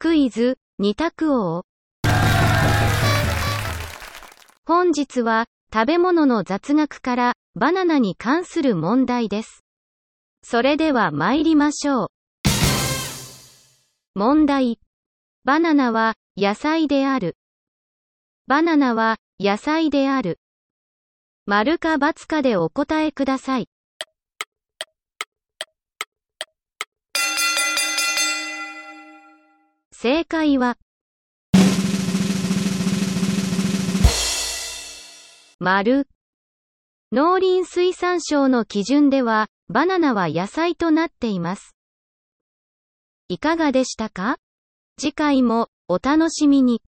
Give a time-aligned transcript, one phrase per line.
[0.00, 1.64] クイズ、二択王。
[4.64, 9.64] 本日は、食べ物の雑学から、バナナに関する問題です。
[10.44, 12.08] それでは参りましょう。
[14.14, 14.78] 問題。
[15.44, 17.36] バナナは、野菜である。
[18.46, 20.38] バナナは、野菜である。
[21.44, 23.68] 丸か×かでお答えください。
[30.00, 30.78] 正解は、
[35.58, 36.06] 丸。
[37.10, 41.74] 農林水産省の基準では、バナナは野菜となっています。
[43.26, 44.38] いかがでしたか？
[45.00, 46.80] 次回もお楽しみに。